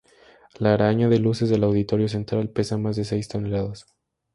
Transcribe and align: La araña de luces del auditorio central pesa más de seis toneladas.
La 0.57 0.73
araña 0.73 1.09
de 1.09 1.19
luces 1.19 1.51
del 1.51 1.63
auditorio 1.63 2.07
central 2.07 2.49
pesa 2.49 2.75
más 2.75 2.95
de 2.95 3.03
seis 3.05 3.27
toneladas. 3.27 3.85